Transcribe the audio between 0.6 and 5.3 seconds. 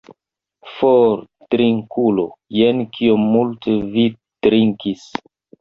For, drinkulo, jen kiom multe vi drinkis!